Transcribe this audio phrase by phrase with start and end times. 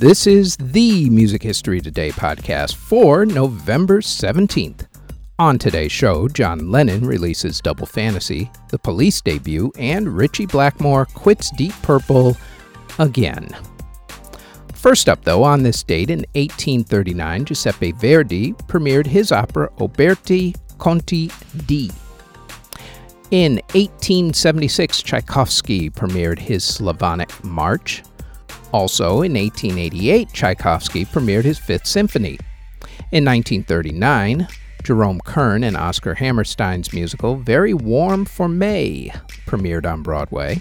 [0.00, 4.86] This is the Music History Today podcast for November 17th.
[5.38, 11.50] On today's show, John Lennon releases Double Fantasy, the police debut, and Ritchie Blackmore quits
[11.50, 12.34] Deep Purple
[12.98, 13.54] again.
[14.72, 21.28] First up, though, on this date in 1839, Giuseppe Verdi premiered his opera Oberto Conte
[21.66, 21.90] di.
[23.32, 28.02] In 1876, Tchaikovsky premiered his Slavonic March.
[28.72, 32.38] Also, in 1888, Tchaikovsky premiered his Fifth Symphony.
[33.12, 34.46] In 1939,
[34.84, 39.12] Jerome Kern and Oscar Hammerstein's musical Very Warm for May
[39.46, 40.60] premiered on Broadway.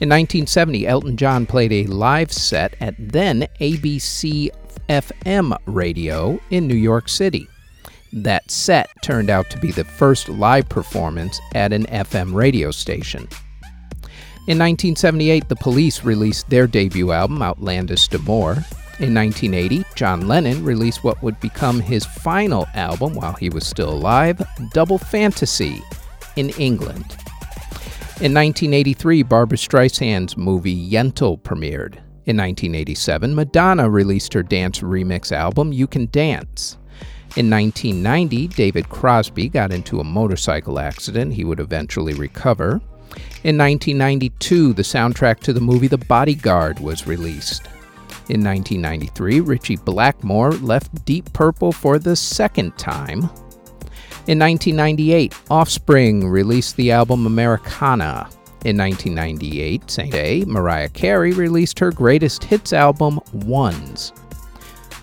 [0.00, 4.50] In 1970, Elton John played a live set at then ABC
[4.88, 7.46] FM radio in New York City.
[8.12, 13.28] That set turned out to be the first live performance at an FM radio station.
[14.48, 18.54] In 1978, the Police released their debut album, Outlandos d'Amour.
[18.98, 23.90] In 1980, John Lennon released what would become his final album while he was still
[23.90, 24.42] alive,
[24.72, 25.80] Double Fantasy,
[26.34, 27.16] in England.
[28.20, 31.94] In 1983, Barbra Streisand's movie Yentl premiered.
[32.26, 36.78] In 1987, Madonna released her dance remix album You Can Dance.
[37.36, 42.80] In 1990, David Crosby got into a motorcycle accident he would eventually recover.
[43.44, 47.66] In 1992, the soundtrack to the movie The Bodyguard was released.
[48.28, 53.28] In 1993, Ritchie Blackmore left Deep Purple for the second time.
[54.28, 58.28] In 1998, Offspring released the album Americana.
[58.64, 64.12] In 1998, same day, Mariah Carey released her greatest hits album, Ones.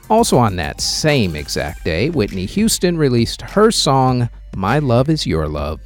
[0.09, 5.49] Also on that same exact day, Whitney Houston released her song, My Love Is Your
[5.49, 5.81] Love.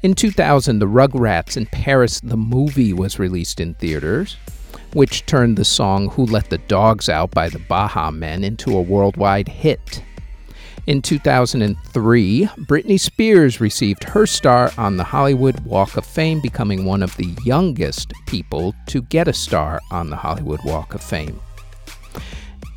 [0.00, 4.36] In 2000, The Rugrats in Paris, the movie, was released in theaters,
[4.92, 8.80] which turned the song Who Let the Dogs Out by the Baha Men into a
[8.80, 10.04] worldwide hit.
[10.86, 17.02] In 2003, Britney Spears received her star on the Hollywood Walk of Fame, becoming one
[17.02, 21.40] of the youngest people to get a star on the Hollywood Walk of Fame.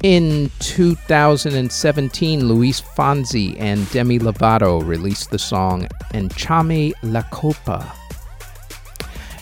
[0.03, 7.93] In 2017, Luis Fonsi and Demi Lovato released the song Échame la Culpa.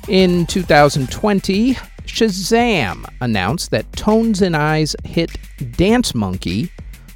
[0.10, 5.38] In 2020, Shazam announced that Tones and I's hit
[5.78, 6.70] Dance Monkey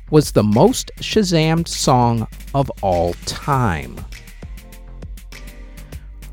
[0.10, 2.26] was the most Shazammed song
[2.56, 3.98] of all time.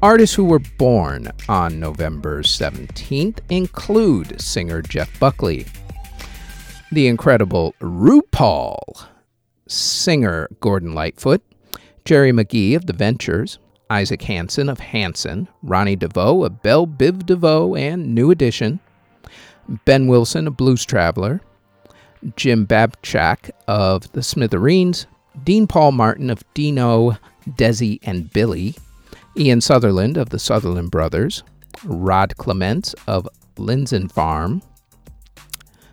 [0.00, 5.66] Artists who were born on November 17th include singer Jeff Buckley,
[6.92, 9.06] the incredible RuPaul,
[9.68, 11.42] singer Gordon Lightfoot,
[12.04, 13.58] Jerry McGee of The Ventures,
[13.88, 18.80] Isaac Hanson of Hanson, Ronnie DeVoe of Belle Biv DeVoe and New Edition,
[19.84, 21.40] Ben Wilson of Blues Traveler,
[22.36, 25.06] Jim Babjak of The Smithereens,
[25.44, 27.16] Dean Paul Martin of Dino,
[27.50, 28.74] Desi, and Billy,
[29.36, 31.44] Ian Sutherland of the Sutherland Brothers,
[31.84, 34.60] Rod Clements of Lindisfarne,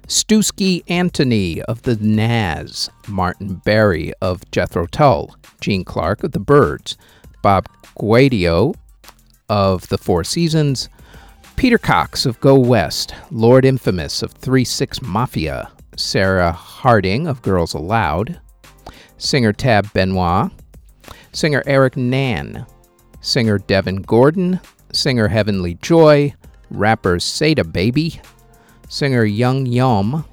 [0.08, 6.98] Stewkey Antoni of the Nazz, Martin Barre of Jethro Tull, Gene Clark of the Byrds,
[7.42, 7.68] Bob
[8.00, 8.74] Gaudio
[9.50, 10.88] of the Four Seasons,
[11.58, 17.74] Peter Cox of Go West, Lord Infamous of 3 6 Mafia, Sarah Harding of Girls
[17.74, 18.40] Aloud,
[19.18, 20.52] singer Tab Benoit,
[21.34, 22.66] singer Eric Nan,
[23.20, 24.62] singer Devin Gordon,
[24.94, 26.34] singer Heavenly Joy,
[26.70, 28.22] rapper Sada Baby,
[28.88, 30.26] singer Young Yom,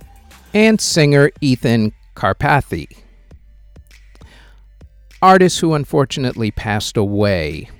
[0.52, 2.96] and singer Ethan Karpathy.
[5.20, 7.70] Artists who unfortunately passed away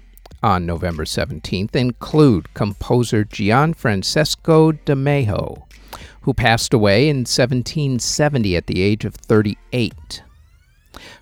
[0.43, 5.67] on November 17th include composer Gianfrancesco de Majo,
[6.23, 10.23] who passed away in 1770 at the age of 38.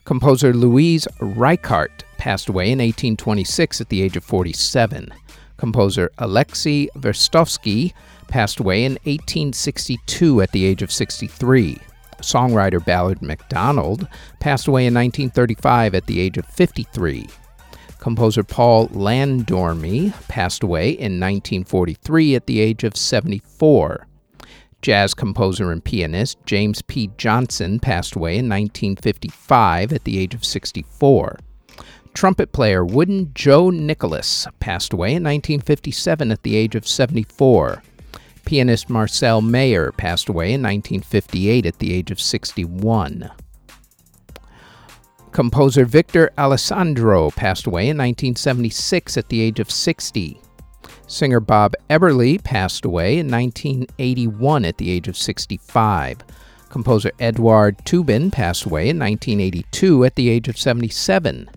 [0.05, 5.13] Composer Louise Reichardt passed away in 1826 at the age of 47.
[5.57, 7.93] Composer Alexei Verstovsky
[8.33, 11.77] passed away in 1862 at the age of 63.
[12.23, 14.09] Songwriter Ballard MacDonald
[14.41, 17.29] passed away in 1935 at the age of 53.
[17.99, 24.07] Composer Paul Landormy passed away in 1943 at the age of 74.
[24.81, 27.11] Jazz composer and pianist James P.
[27.19, 31.39] Johnson passed away in 1955 at the age of 64.
[32.15, 37.83] Trumpet player Wooden Joe Nicholas passed away in 1957 at the age of 74.
[38.45, 43.31] Pianist Marcel Meyer passed away in 1958 at the age of 61.
[45.33, 50.39] Composer Victor Alessandro passed away in 1976 at the age of 60.
[51.07, 56.19] Singer Bob Eberly passed away in 1981 at the age of 65.
[56.69, 61.51] Composer Eduard Tubin passed away in 1982 at the age of 77.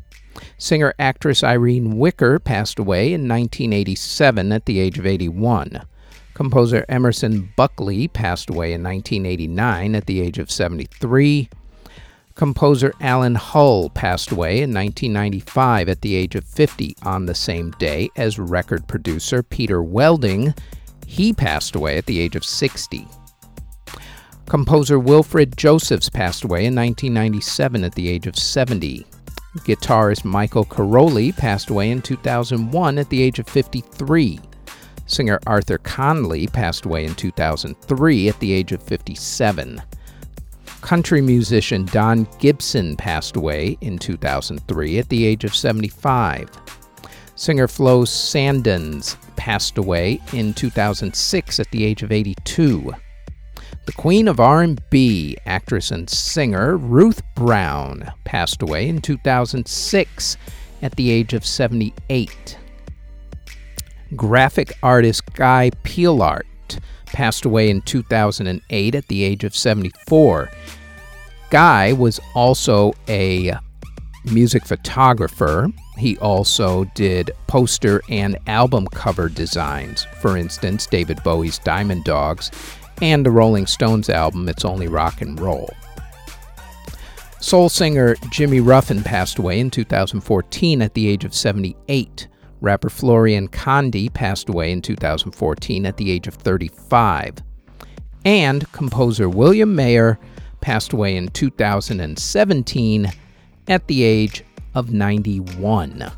[0.58, 5.82] Singer actress Irene Wicker passed away in 1987 at the age of 81.
[6.36, 11.50] Composer Emerson Buckley passed away in 1989 at the age of 73.
[12.36, 17.72] Composer Alan Hull passed away in 1995 at the age of 50 on the same
[17.80, 20.54] day as record producer Peter Welding.
[21.08, 23.08] He passed away at the age of 60.
[24.46, 29.06] Composer Wilfred Josephs passed away in 1997 at the age of 70.
[29.60, 34.38] Guitarist Michael Karoli passed away in 2001 at the age of 53.
[35.06, 39.82] Singer Arthur Conley passed away in 2003 at the age of 57
[40.86, 46.48] country musician Don Gibson passed away in 2003 at the age of 75.
[47.34, 52.94] Singer Flo Sandon's passed away in 2006 at the age of 82.
[53.88, 60.38] The queen of R&B, actress and singer Ruth Brown passed away in 2006
[60.84, 62.58] at the age of 78.
[64.16, 66.44] Graphic artist Guy Peellaert
[67.08, 70.50] passed away in 2008 at the age of 74.
[71.50, 73.54] Guy was also a
[74.26, 75.70] music photographer.
[75.98, 80.06] He also did poster and album cover designs.
[80.20, 82.52] For instance, David Bowie's Diamond Dogs
[83.02, 85.70] and the Rolling Stones album It's Only Rock and Roll.
[87.40, 92.28] Soul singer Jimmy Ruffin passed away in 2014 at the age of 78.
[92.66, 97.36] Rapper Florian Condi passed away in 2014 at the age of 35.
[98.26, 100.18] And composer William Mayer
[100.62, 103.12] passed away in 2017
[103.68, 106.12] at the age of 91.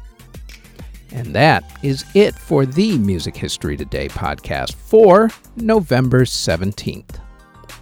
[1.12, 7.20] And that is it for the Music History Today podcast for November 17th.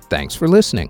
[0.09, 0.89] Thanks for listening.